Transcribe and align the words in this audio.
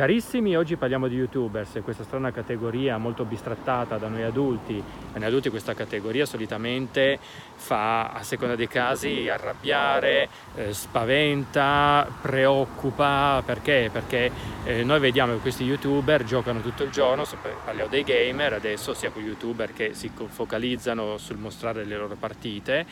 Carissimi, 0.00 0.56
oggi 0.56 0.76
parliamo 0.76 1.08
di 1.08 1.16
youtubers, 1.16 1.78
questa 1.84 2.04
strana 2.04 2.32
categoria 2.32 2.96
molto 2.96 3.26
bistrattata 3.26 3.98
da 3.98 4.08
noi 4.08 4.22
adulti. 4.22 4.82
Da 5.12 5.18
noi 5.18 5.28
adulti 5.28 5.50
questa 5.50 5.74
categoria 5.74 6.24
solitamente 6.24 7.18
fa, 7.54 8.08
a 8.08 8.22
seconda 8.22 8.56
dei 8.56 8.66
casi, 8.66 9.28
arrabbiare, 9.28 10.26
eh, 10.54 10.72
spaventa, 10.72 12.08
preoccupa. 12.22 13.42
Perché? 13.44 13.90
Perché 13.92 14.32
eh, 14.64 14.84
noi 14.84 15.00
vediamo 15.00 15.34
che 15.34 15.40
questi 15.40 15.64
youtuber 15.64 16.24
giocano 16.24 16.62
tutto 16.62 16.82
il 16.82 16.90
giorno, 16.90 17.26
parliamo 17.62 17.90
dei 17.90 18.02
gamer 18.02 18.54
adesso, 18.54 18.94
sia 18.94 19.10
quei 19.10 19.26
youtuber 19.26 19.74
che 19.74 19.92
si 19.92 20.10
focalizzano 20.14 21.18
sul 21.18 21.36
mostrare 21.36 21.84
le 21.84 21.98
loro 21.98 22.16
partite 22.18 22.86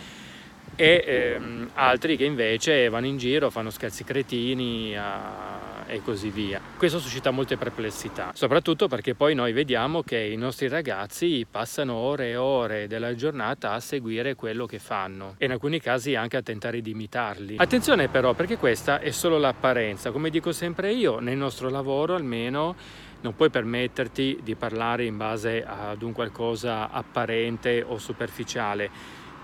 e 0.76 1.04
ehm, 1.06 1.70
altri 1.74 2.16
che 2.16 2.24
invece 2.24 2.88
vanno 2.88 3.06
in 3.06 3.16
giro, 3.16 3.50
fanno 3.50 3.70
scherzi 3.70 4.04
cretini 4.04 4.96
a, 4.96 5.84
e 5.88 6.02
così 6.02 6.30
via. 6.30 6.60
Questo 6.76 6.98
suscita 6.98 7.30
molte 7.30 7.56
perplessità, 7.56 8.32
soprattutto 8.34 8.86
perché 8.86 9.14
poi 9.14 9.34
noi 9.34 9.52
vediamo 9.52 10.02
che 10.02 10.18
i 10.18 10.36
nostri 10.36 10.68
ragazzi 10.68 11.46
passano 11.50 11.94
ore 11.94 12.30
e 12.30 12.36
ore 12.36 12.86
della 12.86 13.14
giornata 13.14 13.72
a 13.72 13.80
seguire 13.80 14.34
quello 14.34 14.66
che 14.66 14.78
fanno 14.78 15.34
e 15.38 15.46
in 15.46 15.52
alcuni 15.52 15.80
casi 15.80 16.14
anche 16.14 16.36
a 16.36 16.42
tentare 16.42 16.80
di 16.80 16.90
imitarli. 16.90 17.56
Attenzione 17.58 18.08
però 18.08 18.34
perché 18.34 18.56
questa 18.56 19.00
è 19.00 19.10
solo 19.10 19.38
l'apparenza, 19.38 20.10
come 20.10 20.30
dico 20.30 20.52
sempre 20.52 20.92
io, 20.92 21.18
nel 21.18 21.36
nostro 21.36 21.70
lavoro 21.70 22.14
almeno 22.14 22.76
non 23.20 23.34
puoi 23.34 23.50
permetterti 23.50 24.40
di 24.44 24.54
parlare 24.54 25.04
in 25.04 25.16
base 25.16 25.64
ad 25.64 26.02
un 26.02 26.12
qualcosa 26.12 26.90
apparente 26.90 27.82
o 27.82 27.98
superficiale. 27.98 28.90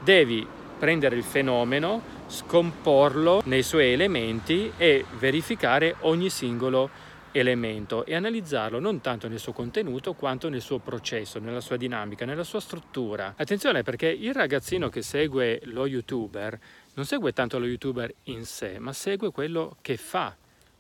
Devi 0.03 0.47
prendere 0.79 1.17
il 1.17 1.23
fenomeno, 1.23 2.03
scomporlo 2.27 3.43
nei 3.45 3.63
suoi 3.63 3.93
elementi 3.93 4.73
e 4.77 5.05
verificare 5.19 5.97
ogni 6.01 6.31
singolo 6.31 7.13
elemento 7.33 8.05
e 8.05 8.15
analizzarlo 8.15 8.79
non 8.79 9.01
tanto 9.01 9.27
nel 9.29 9.41
suo 9.41 9.53
contenuto 9.53 10.15
quanto 10.15 10.49
nel 10.49 10.61
suo 10.61 10.79
processo, 10.79 11.41
nella 11.41 11.61
sua 11.61 11.77
dinamica, 11.77 12.25
nella 12.25 12.45
sua 12.45 12.61
struttura. 12.61 13.35
Attenzione 13.37 13.83
perché 13.83 14.07
il 14.09 14.33
ragazzino 14.33 14.89
che 14.89 15.03
segue 15.03 15.61
lo 15.65 15.87
youtuber 15.87 16.59
non 16.95 17.05
segue 17.05 17.33
tanto 17.33 17.59
lo 17.59 17.67
youtuber 17.67 18.13
in 18.25 18.45
sé, 18.45 18.79
ma 18.79 18.93
segue 18.93 19.33
quello 19.33 19.77
che 19.81 19.97
fa 19.97 20.35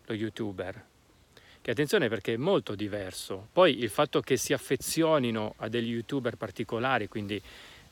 lo 0.07 0.15
youtuber. 0.15 0.85
Che 1.61 1.71
attenzione 1.71 2.09
perché 2.09 2.35
è 2.35 2.37
molto 2.37 2.75
diverso. 2.75 3.49
Poi 3.51 3.81
il 3.81 3.89
fatto 3.89 4.21
che 4.21 4.37
si 4.37 4.53
affezionino 4.53 5.55
a 5.57 5.69
degli 5.69 5.91
youtuber 5.91 6.37
particolari, 6.37 7.09
quindi 7.09 7.41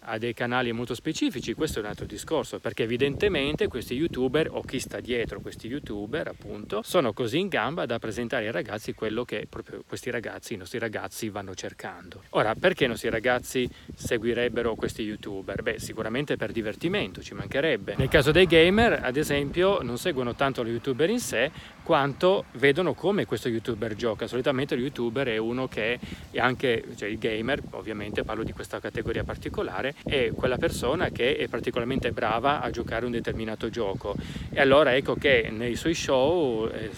a 0.04 0.18
dei 0.18 0.34
canali 0.34 0.72
molto 0.72 0.94
specifici, 0.94 1.54
questo 1.54 1.78
è 1.78 1.82
un 1.82 1.88
altro 1.88 2.06
discorso, 2.06 2.58
perché 2.58 2.82
evidentemente 2.82 3.68
questi 3.68 3.94
youtuber 3.94 4.48
o 4.50 4.62
chi 4.62 4.78
sta 4.78 5.00
dietro 5.00 5.40
questi 5.40 5.68
youtuber 5.68 6.28
appunto 6.28 6.82
sono 6.82 7.12
così 7.12 7.38
in 7.38 7.48
gamba 7.48 7.86
da 7.86 7.98
presentare 7.98 8.46
ai 8.46 8.52
ragazzi 8.52 8.94
quello 8.94 9.24
che 9.24 9.46
proprio 9.48 9.82
questi 9.86 10.10
ragazzi, 10.10 10.54
i 10.54 10.56
nostri 10.56 10.78
ragazzi 10.78 11.28
vanno 11.28 11.54
cercando. 11.54 12.22
Ora, 12.30 12.54
perché 12.54 12.84
i 12.84 12.88
nostri 12.88 13.10
ragazzi 13.10 13.68
seguirebbero 13.94 14.74
questi 14.74 15.02
youtuber? 15.02 15.62
Beh, 15.62 15.78
sicuramente 15.78 16.36
per 16.36 16.52
divertimento, 16.52 17.22
ci 17.22 17.34
mancherebbe. 17.34 17.94
Nel 17.96 18.08
caso 18.08 18.32
dei 18.32 18.46
gamer, 18.46 19.00
ad 19.02 19.16
esempio, 19.16 19.82
non 19.82 19.98
seguono 19.98 20.34
tanto 20.34 20.62
lo 20.62 20.70
youtuber 20.70 21.10
in 21.10 21.20
sé, 21.20 21.50
quanto 21.82 22.44
vedono 22.52 22.94
come 22.94 23.26
questo 23.26 23.48
youtuber 23.48 23.94
gioca. 23.94 24.26
Solitamente 24.26 24.74
lo 24.74 24.82
youtuber 24.82 25.28
è 25.28 25.36
uno 25.36 25.68
che 25.68 25.98
è 26.30 26.38
anche, 26.38 26.84
cioè 26.96 27.08
il 27.08 27.18
gamer, 27.18 27.60
ovviamente 27.70 28.22
parlo 28.24 28.44
di 28.44 28.52
questa 28.52 28.80
categoria 28.80 29.24
particolare, 29.24 29.94
è 30.04 30.30
quella 30.34 30.56
persona 30.56 31.10
che 31.10 31.36
è 31.36 31.48
particolarmente 31.48 32.12
brava 32.12 32.60
a 32.60 32.70
giocare 32.70 33.04
un 33.04 33.12
determinato 33.12 33.68
gioco. 33.68 34.14
E 34.50 34.60
allora 34.60 34.94
ecco 34.94 35.14
che 35.14 35.48
nei 35.50 35.76
suoi 35.76 35.94
show 35.94 36.68
eh, 36.68 36.90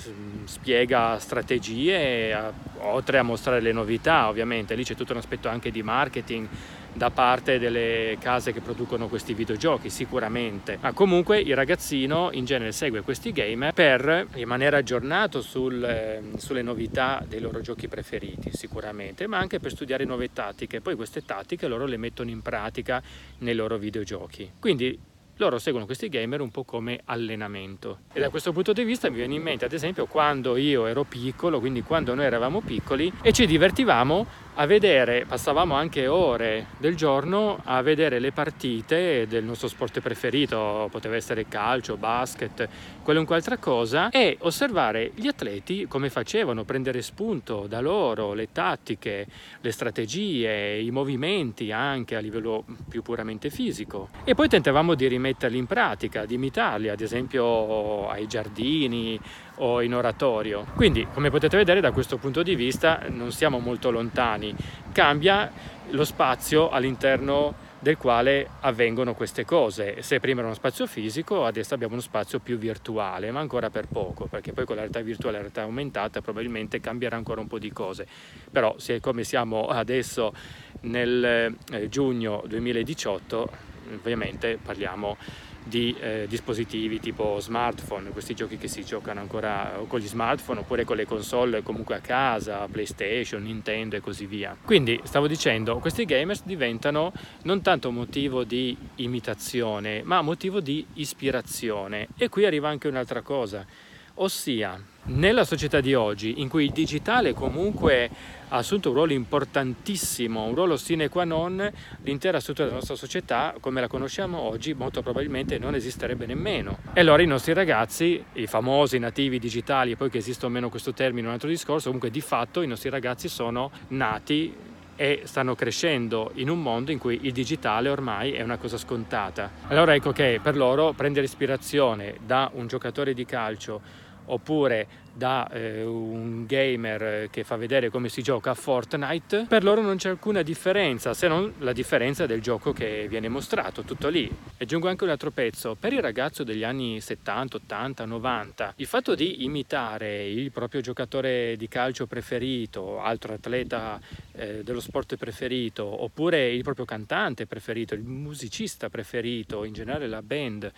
spiega 0.44 1.18
strategie, 1.18 2.36
oltre 2.78 3.18
a 3.18 3.22
mostrare 3.22 3.60
le 3.60 3.72
novità, 3.72 4.28
ovviamente, 4.28 4.74
lì 4.74 4.84
c'è 4.84 4.94
tutto 4.94 5.12
un 5.12 5.18
aspetto 5.18 5.48
anche 5.48 5.70
di 5.70 5.82
marketing 5.82 6.46
da 6.94 7.10
parte 7.10 7.58
delle 7.58 8.16
case 8.20 8.52
che 8.52 8.60
producono 8.60 9.08
questi 9.08 9.34
videogiochi, 9.34 9.90
sicuramente. 9.90 10.78
Ma 10.80 10.92
comunque 10.92 11.40
il 11.40 11.54
ragazzino 11.54 12.30
in 12.32 12.44
genere 12.44 12.72
segue 12.72 13.02
questi 13.02 13.32
gamer 13.32 13.72
per 13.72 14.28
rimanere 14.32 14.76
aggiornato 14.76 15.42
sul, 15.42 15.82
eh, 15.84 16.22
sulle 16.36 16.62
novità 16.62 17.22
dei 17.26 17.40
loro 17.40 17.60
giochi 17.60 17.88
preferiti, 17.88 18.50
sicuramente, 18.52 19.26
ma 19.26 19.38
anche 19.38 19.58
per 19.58 19.72
studiare 19.72 20.04
nuove 20.04 20.32
tattiche. 20.32 20.80
Poi 20.80 20.94
queste 20.94 21.24
tattiche 21.24 21.66
loro 21.66 21.86
le 21.86 21.96
mettono 21.96 22.30
in 22.30 22.42
pratica 22.42 23.02
nei 23.38 23.54
loro 23.54 23.76
videogiochi. 23.76 24.52
Quindi 24.58 24.98
loro 25.38 25.58
seguono 25.58 25.84
questi 25.84 26.08
gamer 26.08 26.40
un 26.40 26.50
po' 26.50 26.62
come 26.62 27.00
allenamento. 27.06 27.98
E 28.12 28.20
da 28.20 28.30
questo 28.30 28.52
punto 28.52 28.72
di 28.72 28.84
vista 28.84 29.10
mi 29.10 29.16
viene 29.16 29.34
in 29.34 29.42
mente, 29.42 29.64
ad 29.64 29.72
esempio, 29.72 30.06
quando 30.06 30.56
io 30.56 30.86
ero 30.86 31.02
piccolo, 31.02 31.58
quindi 31.58 31.82
quando 31.82 32.14
noi 32.14 32.24
eravamo 32.24 32.60
piccoli 32.60 33.12
e 33.20 33.32
ci 33.32 33.44
divertivamo 33.46 34.26
a 34.56 34.66
vedere, 34.66 35.24
passavamo 35.26 35.74
anche 35.74 36.06
ore 36.06 36.66
del 36.78 36.94
giorno 36.94 37.60
a 37.64 37.82
vedere 37.82 38.20
le 38.20 38.30
partite 38.30 39.26
del 39.26 39.42
nostro 39.42 39.66
sport 39.66 40.00
preferito, 40.00 40.88
poteva 40.92 41.16
essere 41.16 41.48
calcio, 41.48 41.96
basket, 41.96 42.68
qualunque 43.02 43.34
altra 43.34 43.56
cosa, 43.56 44.10
e 44.10 44.36
osservare 44.42 45.10
gli 45.14 45.26
atleti 45.26 45.86
come 45.88 46.08
facevano, 46.08 46.62
prendere 46.62 47.02
spunto 47.02 47.66
da 47.66 47.80
loro, 47.80 48.32
le 48.32 48.52
tattiche, 48.52 49.26
le 49.60 49.70
strategie, 49.72 50.78
i 50.78 50.90
movimenti 50.92 51.72
anche 51.72 52.14
a 52.14 52.20
livello 52.20 52.64
più 52.88 53.02
puramente 53.02 53.50
fisico. 53.50 54.10
E 54.22 54.34
poi 54.34 54.48
tentavamo 54.48 54.94
di 54.94 55.08
rimetterli 55.08 55.58
in 55.58 55.66
pratica, 55.66 56.26
di 56.26 56.34
imitarli, 56.34 56.88
ad 56.88 57.00
esempio 57.00 58.08
ai 58.08 58.28
giardini, 58.28 59.18
o 59.56 59.82
in 59.82 59.94
oratorio. 59.94 60.66
Quindi, 60.74 61.06
come 61.12 61.30
potete 61.30 61.56
vedere, 61.56 61.80
da 61.80 61.92
questo 61.92 62.16
punto 62.16 62.42
di 62.42 62.54
vista 62.54 63.02
non 63.08 63.32
siamo 63.32 63.58
molto 63.58 63.90
lontani. 63.90 64.54
Cambia 64.92 65.50
lo 65.90 66.04
spazio 66.04 66.70
all'interno 66.70 67.72
del 67.84 67.98
quale 67.98 68.48
avvengono 68.60 69.14
queste 69.14 69.44
cose. 69.44 70.00
Se 70.00 70.18
prima 70.18 70.38
era 70.38 70.48
uno 70.48 70.56
spazio 70.56 70.86
fisico, 70.86 71.44
adesso 71.44 71.74
abbiamo 71.74 71.92
uno 71.92 72.02
spazio 72.02 72.38
più 72.38 72.56
virtuale, 72.56 73.30
ma 73.30 73.40
ancora 73.40 73.68
per 73.68 73.86
poco, 73.86 74.24
perché 74.24 74.52
poi 74.52 74.64
con 74.64 74.76
la 74.76 74.80
realtà 74.80 75.02
virtuale 75.02 75.36
e 75.36 75.40
la 75.40 75.42
realtà 75.42 75.62
aumentata 75.62 76.22
probabilmente 76.22 76.80
cambierà 76.80 77.16
ancora 77.16 77.42
un 77.42 77.46
po' 77.46 77.58
di 77.58 77.70
cose. 77.70 78.06
Però, 78.50 78.74
siccome 78.78 79.22
siamo 79.22 79.66
adesso 79.66 80.32
nel 80.80 81.54
eh, 81.70 81.88
giugno 81.90 82.42
2018, 82.46 83.50
ovviamente 83.92 84.58
parliamo 84.62 85.18
di 85.64 85.96
eh, 85.98 86.26
dispositivi 86.28 87.00
tipo 87.00 87.40
smartphone, 87.40 88.10
questi 88.10 88.34
giochi 88.34 88.58
che 88.58 88.68
si 88.68 88.84
giocano 88.84 89.20
ancora 89.20 89.80
con 89.88 89.98
gli 89.98 90.06
smartphone 90.06 90.60
oppure 90.60 90.84
con 90.84 90.96
le 90.96 91.06
console 91.06 91.62
comunque 91.62 91.96
a 91.96 92.00
casa, 92.00 92.68
PlayStation, 92.70 93.42
Nintendo 93.42 93.96
e 93.96 94.00
così 94.00 94.26
via. 94.26 94.56
Quindi 94.62 95.00
stavo 95.04 95.26
dicendo, 95.26 95.78
questi 95.78 96.04
gamers 96.04 96.44
diventano 96.44 97.12
non 97.42 97.62
tanto 97.62 97.90
motivo 97.90 98.44
di 98.44 98.76
imitazione, 98.96 100.02
ma 100.02 100.20
motivo 100.22 100.60
di 100.60 100.86
ispirazione. 100.94 102.08
E 102.16 102.28
qui 102.28 102.44
arriva 102.44 102.68
anche 102.68 102.88
un'altra 102.88 103.22
cosa, 103.22 103.66
ossia 104.14 104.92
nella 105.06 105.44
società 105.44 105.80
di 105.80 105.94
oggi 105.94 106.40
in 106.40 106.48
cui 106.48 106.64
il 106.64 106.70
digitale 106.70 107.34
comunque 107.34 108.10
ha 108.48 108.56
assunto 108.56 108.88
un 108.88 108.94
ruolo 108.94 109.12
importantissimo, 109.12 110.44
un 110.44 110.54
ruolo 110.54 110.76
sine 110.76 111.08
qua 111.08 111.24
non, 111.24 111.70
l'intera 112.02 112.40
struttura 112.40 112.66
della 112.66 112.78
nostra 112.78 112.96
società 112.96 113.54
come 113.60 113.80
la 113.80 113.88
conosciamo 113.88 114.38
oggi 114.38 114.74
molto 114.74 115.02
probabilmente 115.02 115.58
non 115.58 115.74
esisterebbe 115.74 116.26
nemmeno. 116.26 116.78
E 116.92 117.00
allora 117.00 117.22
i 117.22 117.26
nostri 117.26 117.52
ragazzi, 117.52 118.22
i 118.34 118.46
famosi 118.46 118.98
nativi 118.98 119.38
digitali, 119.38 119.96
poi 119.96 120.10
che 120.10 120.18
esiste 120.18 120.46
o 120.46 120.48
meno 120.48 120.68
questo 120.68 120.92
termine, 120.92 121.26
un 121.26 121.32
altro 121.32 121.48
discorso, 121.48 121.86
comunque 121.86 122.10
di 122.10 122.20
fatto 122.20 122.62
i 122.62 122.66
nostri 122.66 122.90
ragazzi 122.90 123.28
sono 123.28 123.70
nati 123.88 124.72
e 124.96 125.22
stanno 125.24 125.54
crescendo 125.54 126.30
in 126.34 126.48
un 126.48 126.62
mondo 126.62 126.92
in 126.92 126.98
cui 126.98 127.18
il 127.22 127.32
digitale 127.32 127.88
ormai 127.88 128.32
è 128.32 128.42
una 128.42 128.56
cosa 128.56 128.78
scontata. 128.78 129.50
Allora 129.66 129.94
ecco 129.94 130.12
che 130.12 130.38
per 130.40 130.56
loro 130.56 130.92
prendere 130.92 131.26
ispirazione 131.26 132.16
da 132.24 132.50
un 132.54 132.66
giocatore 132.66 133.12
di 133.14 133.24
calcio 133.24 134.02
oppure 134.26 135.02
da 135.14 135.48
eh, 135.48 135.84
un 135.84 136.44
gamer 136.44 137.28
che 137.30 137.44
fa 137.44 137.56
vedere 137.56 137.88
come 137.88 138.08
si 138.08 138.20
gioca 138.20 138.50
a 138.50 138.54
Fortnite, 138.54 139.46
per 139.48 139.62
loro 139.62 139.80
non 139.80 139.96
c'è 139.96 140.08
alcuna 140.08 140.42
differenza, 140.42 141.14
se 141.14 141.28
non 141.28 141.54
la 141.58 141.72
differenza 141.72 142.26
del 142.26 142.42
gioco 142.42 142.72
che 142.72 143.06
viene 143.08 143.28
mostrato, 143.28 143.82
tutto 143.82 144.08
lì. 144.08 144.28
Aggiungo 144.58 144.88
anche 144.88 145.04
un 145.04 145.10
altro 145.10 145.30
pezzo, 145.30 145.76
per 145.78 145.92
il 145.92 146.02
ragazzo 146.02 146.42
degli 146.42 146.64
anni 146.64 147.00
70, 147.00 147.56
80, 147.58 148.04
90, 148.04 148.72
il 148.76 148.86
fatto 148.86 149.14
di 149.14 149.44
imitare 149.44 150.28
il 150.28 150.50
proprio 150.50 150.80
giocatore 150.80 151.56
di 151.56 151.68
calcio 151.68 152.06
preferito, 152.06 153.00
altro 153.00 153.34
atleta 153.34 154.00
eh, 154.32 154.64
dello 154.64 154.80
sport 154.80 155.16
preferito, 155.16 156.02
oppure 156.02 156.52
il 156.52 156.62
proprio 156.62 156.84
cantante 156.84 157.46
preferito, 157.46 157.94
il 157.94 158.02
musicista 158.02 158.88
preferito, 158.88 159.64
in 159.64 159.72
generale 159.72 160.08
la 160.08 160.22
band, 160.22 160.64
eh, 160.64 160.72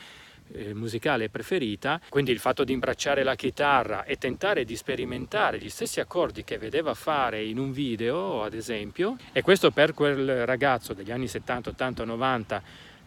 musicale 0.72 1.28
preferita, 1.28 2.00
quindi 2.08 2.31
il 2.31 2.38
fatto 2.38 2.64
di 2.64 2.72
imbracciare 2.72 3.22
la 3.22 3.34
chitarra 3.34 4.04
e 4.04 4.16
tentare 4.16 4.64
di 4.64 4.76
sperimentare 4.76 5.58
gli 5.58 5.69
stessi 5.69 6.00
accordi 6.00 6.44
che 6.44 6.58
vedeva 6.58 6.94
fare 6.94 7.43
in 7.43 7.58
un 7.58 7.72
video, 7.72 8.43
ad 8.43 8.54
esempio, 8.54 9.16
e 9.32 9.43
questo 9.43 9.70
per 9.70 9.94
quel 9.94 10.46
ragazzo 10.46 10.93
degli 10.93 11.10
anni 11.10 11.28
70, 11.28 11.70
80, 11.70 12.04
90 12.04 12.62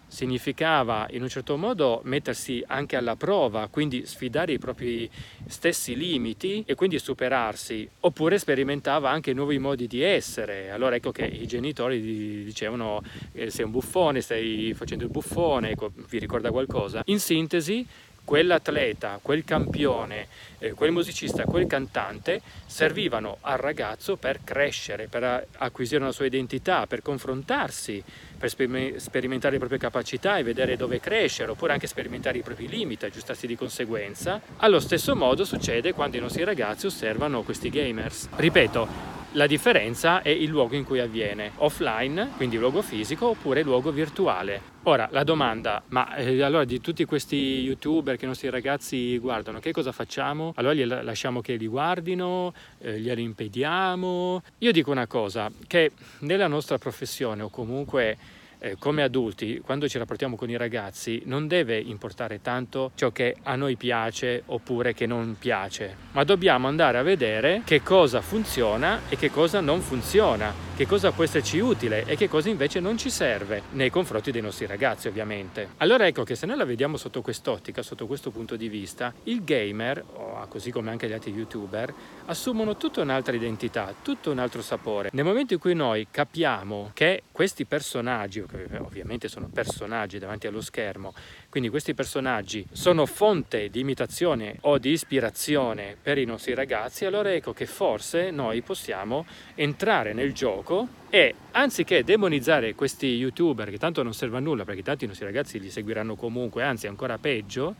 significava 0.10 1.08
in 1.12 1.22
un 1.22 1.30
certo 1.30 1.56
modo 1.56 2.02
mettersi 2.04 2.62
anche 2.68 2.98
alla 2.98 3.16
prova, 3.16 3.68
quindi 3.70 4.06
sfidare 4.06 4.52
i 4.54 4.58
propri 4.58 5.10
stessi 5.48 5.96
limiti 5.96 6.64
e 6.66 6.76
quindi 6.76 7.00
superarsi, 7.00 7.88
oppure 8.02 8.38
sperimentava 8.38 9.10
anche 9.10 9.34
nuovi 9.34 9.60
modi 9.60 9.88
di 9.88 10.02
essere. 10.02 10.72
Allora 10.72 10.96
ecco 10.96 11.12
che 11.12 11.26
i 11.26 11.48
genitori 11.48 12.02
dicevano 12.44 13.02
eh, 13.32 13.50
sei 13.50 13.66
un 13.66 13.72
buffone, 13.72 14.20
stai 14.20 14.74
facendo 14.76 15.06
il 15.06 15.12
buffone, 15.12 15.70
ecco, 15.72 15.92
vi 16.10 16.18
ricorda 16.18 16.52
qualcosa. 16.52 17.04
In 17.06 17.20
sintesi, 17.20 17.86
quell'atleta, 18.30 19.20
quel 19.22 19.44
campione, 19.44 20.28
eh, 20.60 20.74
quel 20.74 20.92
musicista, 20.92 21.46
quel 21.46 21.66
cantante 21.66 22.42
servivano 22.68 23.38
al 23.42 23.58
ragazzo 23.58 24.18
per 24.18 24.42
crescere, 24.44 25.08
per 25.08 25.48
acquisire 25.58 26.02
una 26.02 26.12
sua 26.12 26.26
identità, 26.26 26.86
per 26.86 27.02
confrontarsi, 27.02 28.04
per 28.39 28.50
sperimentare 28.50 29.53
le 29.53 29.59
proprie 29.59 29.77
capacità 29.77 30.38
e 30.38 30.44
vedere 30.44 30.77
dove 30.77 31.00
crescere, 31.00 31.51
oppure 31.51 31.74
anche 31.74 31.86
sperimentare 31.86 32.39
i 32.39 32.41
propri 32.41 32.68
limiti, 32.68 33.06
aggiustarsi 33.06 33.45
di 33.45 33.56
conseguenza. 33.56 34.41
Allo 34.57 34.80
stesso 34.80 35.15
modo 35.15 35.44
succede 35.44 35.94
quando 35.94 36.18
i 36.18 36.21
nostri 36.21 36.44
ragazzi 36.44 36.88
osservano 36.88 37.44
questi 37.44 37.69
gamers. 37.69 38.30
Ripeto, 38.36 39.19
la 39.34 39.46
differenza 39.46 40.22
è 40.22 40.30
il 40.30 40.50
luogo 40.50 40.76
in 40.76 40.84
cui 40.84 41.00
avviene, 41.00 41.52
offline, 41.58 42.31
quindi 42.36 42.58
luogo 42.58 42.81
fisico, 42.81 43.28
oppure 43.28 43.62
luogo 43.62 43.92
virtuale. 43.92 44.78
Ora, 44.84 45.08
la 45.12 45.24
domanda, 45.24 45.84
ma 45.90 46.16
eh, 46.16 46.42
allora 46.42 46.66
di 46.66 46.81
tutti 46.81 47.06
questi 47.06 47.62
youtuber 47.62 48.18
che 48.18 48.26
i 48.26 48.28
nostri 48.28 48.50
ragazzi 48.50 49.18
guardano, 49.20 49.60
che 49.60 49.72
cosa 49.72 49.92
facciamo? 49.92 50.54
Allora 50.56 50.74
li 50.74 50.86
lasciamo 50.86 51.42
che 51.42 51.56
li 51.56 51.68
guardino, 51.68 52.54
eh, 52.80 53.00
glieli 53.00 53.22
impediamo? 53.22 54.42
Io 54.60 54.72
dico 54.72 54.90
una 54.90 55.06
cosa, 55.06 55.52
che 55.68 55.92
nella 56.20 56.48
nostra 56.48 56.78
professione 56.78 57.44
o 57.44 57.50
comunque 57.50 58.18
eh, 58.60 58.76
come 58.78 59.04
adulti, 59.04 59.60
quando 59.64 59.88
ci 59.88 59.98
rapportiamo 59.98 60.36
con 60.36 60.50
i 60.50 60.58
ragazzi, 60.58 61.22
non 61.26 61.48
deve 61.48 61.78
importare 61.78 62.42
tanto 62.42 62.92
ciò 62.96 63.12
che 63.12 63.36
a 63.44 63.56
noi 63.56 63.76
piace 63.76 64.44
oppure 64.48 64.94
che 64.94 65.06
non 65.06 65.36
piace, 65.40 65.96
ma 66.12 66.24
dobbiamo 66.24 66.68
andare 66.68 66.98
a 66.98 67.04
vedere 67.04 67.62
che 67.66 67.82
cosa 67.82 68.22
funziona 68.22 69.02
e 69.10 69.16
che 69.16 69.32
cosa 69.32 69.62
non 69.62 69.82
funziona, 69.82 70.69
che 70.80 70.88
cosa 70.88 71.12
può 71.12 71.26
esserci 71.26 71.60
utile 71.60 72.06
e 72.06 72.16
che 72.16 72.30
cosa 72.30 72.48
invece 72.48 72.80
non 72.80 72.98
ci 72.98 73.10
serve 73.10 73.64
nei 73.72 73.90
confronti 73.90 74.31
dei 74.31 74.42
nostri 74.42 74.66
ragazzi, 74.66 75.10
ovviamente. 75.10 75.72
Allora 75.80 76.08
ecco 76.08 76.24
che 76.24 76.36
se 76.36 76.46
noi 76.46 76.56
la 76.56 76.64
vediamo 76.64 76.96
sotto 76.96 77.22
quest'ottica, 77.22 77.81
sotto 77.81 78.08
questo 78.08 78.31
punto 78.31 78.56
di 78.56 78.70
vista, 78.70 79.14
il 79.24 79.44
gamer, 79.44 80.06
così 80.48 80.72
come 80.72 80.90
anche 80.90 81.10
gli 81.10 81.12
altri 81.12 81.34
youtuber, 81.34 81.94
assumono 82.28 82.78
tutta 82.78 83.02
un'altra 83.02 83.36
identità, 83.36 83.94
tutto 84.02 84.31
un 84.31 84.40
altro 84.40 84.62
sapore. 84.62 85.10
Nel 85.12 85.26
momento 85.26 85.52
in 85.54 85.60
cui 85.60 85.74
noi 85.74 86.08
capiamo 86.10 86.92
che 86.94 87.24
questi 87.30 87.66
personaggi, 87.66 88.42
che 88.46 88.78
ovviamente 88.78 89.28
sono 89.28 89.50
personaggi 89.54 90.18
davanti 90.18 90.48
allo 90.48 90.62
schermo, 90.62 91.14
quindi 91.50 91.68
questi 91.68 91.94
personaggi 91.94 92.66
sono 92.72 93.06
fonte 93.06 93.70
di 93.70 93.82
imitazione 93.82 94.56
o 94.62 94.78
di 94.78 94.92
ispirazione 94.92 95.98
per 96.02 96.18
i 96.18 96.24
nostri 96.24 96.54
ragazzi, 96.54 97.04
allora 97.04 97.34
ecco 97.34 97.52
che 97.52 97.66
forse 97.66 98.32
noi 98.32 98.62
possiamo 98.62 99.25
entrare 99.56 100.14
nel 100.14 100.32
gioco 100.32 100.68
e 101.10 101.33
anziché 101.51 102.04
demonizzare 102.04 102.75
questi 102.75 103.07
youtuber 103.07 103.71
che 103.71 103.80
tanto 103.80 104.04
non 104.04 104.13
servono 104.13 104.39
a 104.39 104.44
nulla 104.44 104.66
perché 104.66 104.83
tanti 104.83 105.07
nostri 105.07 105.25
ragazzi 105.25 105.60
li 105.60 105.71
seguiranno 105.71 106.16
comunque, 106.16 106.62
anzi 106.62 106.86
ancora 106.86 107.18
peggio, 107.18 107.74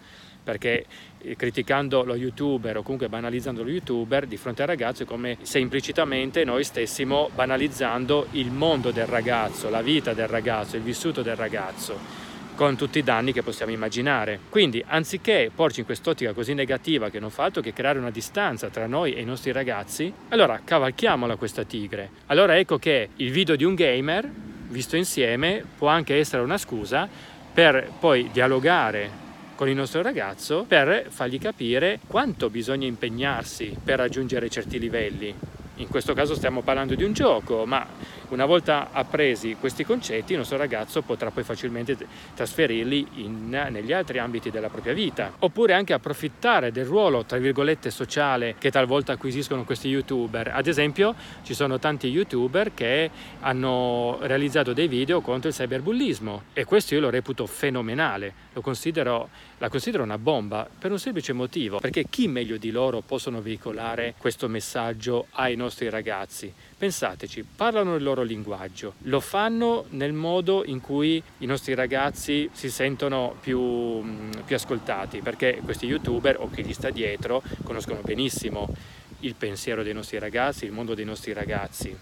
perché 0.44 0.86
eh, 1.20 1.36
criticando 1.36 2.04
lo 2.04 2.16
youtuber 2.16 2.78
o 2.78 2.82
comunque 2.82 3.08
banalizzando 3.08 3.62
lo 3.62 3.70
youtuber 3.70 4.26
di 4.26 4.38
fronte 4.38 4.64
al 4.64 4.70
ragazzo 4.70 5.04
è 5.04 5.06
come 5.06 5.38
se 5.42 5.60
implicitamente 5.60 6.44
noi 6.44 6.64
stessimo 6.64 7.30
banalizzando 7.36 8.28
il 8.32 8.50
mondo 8.50 8.90
del 8.90 9.06
ragazzo, 9.06 9.70
la 9.70 9.84
vita 9.84 10.14
del 10.14 10.28
ragazzo, 10.28 10.76
il 10.76 10.82
vissuto 10.82 11.22
del 11.22 11.36
ragazzo 11.36 12.29
con 12.60 12.76
tutti 12.76 13.00
i 13.00 13.04
danni 13.04 13.32
che 13.32 13.42
possiamo 13.42 13.72
immaginare. 13.72 14.38
Quindi, 14.50 14.84
anziché 14.86 15.50
porci 15.56 15.80
in 15.80 15.86
quest'ottica 15.86 16.34
così 16.34 16.54
negativa 16.54 17.10
che 17.10 17.18
non 17.18 17.30
fa 17.30 17.44
altro 17.44 17.62
che 17.62 17.72
creare 17.72 18.00
una 18.00 18.12
distanza 18.12 18.68
tra 18.68 18.86
noi 18.86 19.14
e 19.14 19.22
i 19.22 19.26
nostri 19.26 19.54
ragazzi, 19.54 20.12
allora 20.28 20.60
cavalchiamola 20.62 21.38
questa 21.38 21.64
tigre. 21.64 22.10
Allora 22.26 22.58
ecco 22.58 22.78
che 22.78 23.12
il 23.16 23.32
video 23.32 23.56
di 23.56 23.64
un 23.64 23.76
gamer, 23.76 24.30
visto 24.68 24.98
insieme, 24.98 25.64
può 25.78 25.88
anche 25.88 26.18
essere 26.18 26.42
una 26.44 26.58
scusa 26.58 27.08
per 27.54 27.94
poi 27.98 28.30
dialogare 28.30 29.10
con 29.56 29.70
il 29.70 29.76
nostro 29.76 30.02
ragazzo 30.02 30.66
per 30.68 31.06
fargli 31.08 31.40
capire 31.40 32.02
quanto 32.08 32.50
bisogna 32.50 32.88
impegnarsi 32.88 33.74
per 33.82 34.00
raggiungere 34.00 34.50
certi 34.50 34.80
livelli. 34.80 35.59
In 35.80 35.88
questo 35.88 36.14
caso 36.14 36.36
stiamo 36.36 36.60
parlando 36.60 36.94
di 36.94 37.06
un 37.06 37.14
gioco, 37.14 37.66
ma 37.66 37.88
una 38.30 38.46
volta 38.46 38.90
appresi 38.92 39.56
questi 39.58 39.86
concetti, 39.86 40.34
il 40.34 40.40
nostro 40.40 40.58
ragazzo 40.58 41.02
potrà 41.04 41.32
poi 41.32 41.44
facilmente 41.44 41.96
trasferirli 42.36 43.08
in, 43.24 43.48
negli 43.48 43.94
altri 43.94 44.20
ambiti 44.20 44.50
della 44.52 44.68
propria 44.68 44.92
vita. 44.92 45.32
Oppure 45.40 45.74
anche 45.74 45.94
approfittare 45.94 46.74
del 46.74 46.84
ruolo, 46.84 47.24
tra 47.24 47.38
virgolette, 47.38 47.92
sociale 47.92 48.56
che 48.60 48.72
talvolta 48.72 49.14
acquisiscono 49.14 49.64
questi 49.64 49.88
youtuber. 49.88 50.52
Ad 50.54 50.68
esempio, 50.68 51.16
ci 51.44 51.54
sono 51.54 51.80
tanti 51.80 52.08
youtuber 52.10 52.74
che 52.74 53.10
hanno 53.40 54.18
realizzato 54.20 54.74
dei 54.74 54.90
video 54.90 55.22
contro 55.22 55.48
il 55.48 55.56
cyberbullismo 55.56 56.44
e 56.52 56.66
questo 56.66 56.94
io 56.94 57.00
lo 57.00 57.10
reputo 57.10 57.46
fenomenale, 57.46 58.34
lo 58.52 58.60
considero, 58.60 59.30
la 59.60 59.70
considero 59.70 60.04
una 60.04 60.18
bomba 60.18 60.68
per 60.78 60.92
un 60.92 61.00
semplice 61.00 61.34
motivo, 61.34 61.80
perché 61.80 62.06
chi 62.10 62.28
meglio 62.28 62.58
di 62.58 62.72
loro 62.72 63.02
possono 63.02 63.42
veicolare 63.42 64.16
questo 64.18 64.48
messaggio 64.48 65.28
ai 65.32 65.56
nostri 65.56 65.90
ragazzi? 65.90 66.52
Pensateci, 66.78 67.46
parlano 67.56 67.96
il 67.96 68.04
loro 68.04 68.24
linguaggio, 68.24 68.94
lo 69.04 69.20
fanno 69.20 69.86
nel 69.90 70.14
modo 70.14 70.64
in 70.66 70.80
cui 70.80 71.22
i 71.40 71.46
nostri 71.46 71.74
ragazzi 71.74 72.50
si 72.54 72.70
sentono 72.70 73.36
più, 73.40 73.60
mm, 73.60 74.32
più 74.46 74.56
ascoltati, 74.56 75.20
perché 75.20 75.60
questi 75.64 75.86
youtuber 75.86 76.38
o 76.40 76.50
chi 76.50 76.64
gli 76.64 76.74
sta 76.74 76.90
dietro 76.90 77.44
conoscono 77.64 78.00
benissimo 78.02 78.74
il 79.22 79.36
pensiero 79.36 79.84
dei 79.84 79.94
nostri 79.94 80.20
ragazzi, 80.20 80.64
il 80.64 80.72
mondo 80.72 80.94
dei 80.94 81.06
nostri 81.06 81.34
ragazzi 81.34 81.98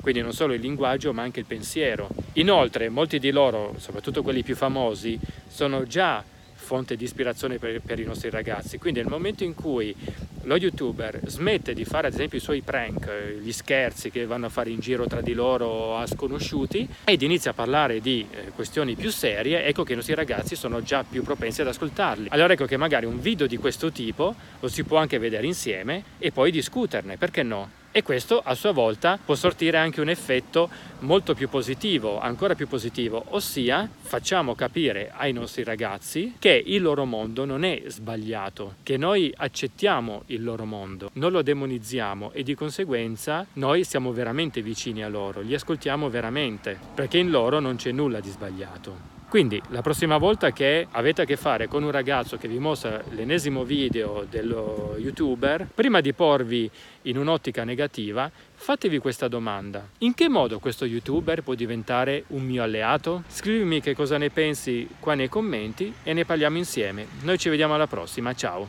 quindi 0.00 0.24
non 0.24 0.32
solo 0.32 0.54
il 0.54 0.60
linguaggio 0.60 1.12
ma 1.12 1.20
anche 1.20 1.40
il 1.40 1.44
pensiero. 1.44 2.08
Inoltre 2.34 2.88
molti 2.88 3.18
di 3.18 3.30
loro, 3.30 3.74
soprattutto 3.76 4.22
quelli 4.22 4.42
più 4.42 4.56
famosi, 4.56 5.18
sono 5.48 5.86
già 5.86 6.24
fonte 6.58 6.96
di 6.96 7.04
ispirazione 7.04 7.58
per, 7.58 7.80
per, 7.80 7.98
i 7.98 8.04
nostri 8.04 8.28
ragazzi. 8.28 8.78
Quindi 8.78 9.00
nel 9.00 9.08
momento 9.08 9.44
in 9.44 9.54
cui 9.54 9.94
lo 10.42 10.56
youtuber 10.56 11.20
smette 11.26 11.72
di 11.72 11.84
fare 11.84 12.08
ad 12.08 12.14
esempio 12.14 12.38
i 12.38 12.40
suoi 12.40 12.60
prank, 12.62 13.06
eh, 13.06 13.38
gli 13.40 13.52
scherzi 13.52 14.10
che 14.10 14.26
vanno 14.26 14.46
a 14.46 14.48
fare 14.48 14.70
in 14.70 14.80
giro 14.80 15.06
tra 15.06 15.20
di 15.20 15.32
loro 15.32 15.96
a 15.96 16.06
sconosciuti 16.06 16.88
ed 17.04 17.22
inizia 17.22 17.52
a 17.52 17.54
parlare 17.54 18.00
di 18.00 18.26
eh, 18.30 18.50
questioni 18.54 18.94
più 18.94 19.10
serie, 19.10 19.64
ecco 19.64 19.84
che 19.84 19.92
i 19.92 19.96
nostri 19.96 20.14
ragazzi 20.14 20.56
sono 20.56 20.82
già 20.82 21.04
più 21.04 21.22
propensi 21.22 21.60
ad 21.60 21.68
ascoltarli. 21.68 22.28
Allora 22.30 22.52
ecco 22.52 22.66
che 22.66 22.76
magari 22.76 23.06
un 23.06 23.20
video 23.20 23.46
di 23.46 23.56
questo 23.56 23.92
tipo 23.92 24.34
lo 24.60 24.68
si 24.68 24.84
può 24.84 24.98
anche 24.98 25.18
vedere 25.18 25.46
insieme 25.46 26.02
e 26.18 26.32
poi 26.32 26.50
discuterne, 26.50 27.16
perché 27.16 27.42
no? 27.42 27.77
E 27.90 28.02
questo 28.02 28.40
a 28.44 28.54
sua 28.54 28.72
volta 28.72 29.18
può 29.22 29.34
sortire 29.34 29.78
anche 29.78 30.00
un 30.00 30.08
effetto 30.08 30.68
molto 31.00 31.34
più 31.34 31.48
positivo, 31.48 32.20
ancora 32.20 32.54
più 32.54 32.68
positivo, 32.68 33.24
ossia 33.28 33.88
facciamo 34.00 34.54
capire 34.54 35.10
ai 35.14 35.32
nostri 35.32 35.64
ragazzi 35.64 36.34
che 36.38 36.62
il 36.64 36.82
loro 36.82 37.04
mondo 37.04 37.44
non 37.44 37.64
è 37.64 37.82
sbagliato, 37.86 38.76
che 38.82 38.96
noi 38.96 39.32
accettiamo 39.34 40.22
il 40.26 40.42
loro 40.42 40.64
mondo, 40.64 41.10
non 41.14 41.32
lo 41.32 41.42
demonizziamo 41.42 42.32
e 42.32 42.42
di 42.42 42.54
conseguenza 42.54 43.46
noi 43.54 43.84
siamo 43.84 44.12
veramente 44.12 44.62
vicini 44.62 45.02
a 45.02 45.08
loro, 45.08 45.40
li 45.40 45.54
ascoltiamo 45.54 46.08
veramente, 46.08 46.78
perché 46.94 47.18
in 47.18 47.30
loro 47.30 47.60
non 47.60 47.76
c'è 47.76 47.92
nulla 47.92 48.20
di 48.20 48.30
sbagliato. 48.30 49.17
Quindi 49.28 49.60
la 49.68 49.82
prossima 49.82 50.16
volta 50.16 50.52
che 50.52 50.86
avete 50.90 51.22
a 51.22 51.24
che 51.26 51.36
fare 51.36 51.68
con 51.68 51.82
un 51.82 51.90
ragazzo 51.90 52.38
che 52.38 52.48
vi 52.48 52.58
mostra 52.58 53.02
l'ennesimo 53.10 53.62
video 53.62 54.24
dello 54.28 54.96
youtuber, 54.96 55.68
prima 55.74 56.00
di 56.00 56.14
porvi 56.14 56.70
in 57.02 57.18
un'ottica 57.18 57.62
negativa, 57.62 58.30
fatevi 58.54 58.96
questa 58.96 59.28
domanda. 59.28 59.86
In 59.98 60.14
che 60.14 60.30
modo 60.30 60.58
questo 60.58 60.86
youtuber 60.86 61.42
può 61.42 61.52
diventare 61.52 62.24
un 62.28 62.42
mio 62.42 62.62
alleato? 62.62 63.24
Scrivimi 63.28 63.82
che 63.82 63.94
cosa 63.94 64.16
ne 64.16 64.30
pensi 64.30 64.88
qua 64.98 65.12
nei 65.12 65.28
commenti 65.28 65.92
e 66.02 66.14
ne 66.14 66.24
parliamo 66.24 66.56
insieme. 66.56 67.06
Noi 67.22 67.36
ci 67.36 67.50
vediamo 67.50 67.74
alla 67.74 67.86
prossima, 67.86 68.32
ciao! 68.32 68.66